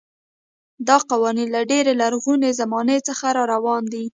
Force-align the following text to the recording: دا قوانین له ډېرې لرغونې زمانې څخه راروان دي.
دا 0.87 0.97
قوانین 1.11 1.49
له 1.55 1.61
ډېرې 1.71 1.93
لرغونې 2.01 2.49
زمانې 2.61 2.97
څخه 3.07 3.25
راروان 3.37 3.83
دي. 3.93 4.05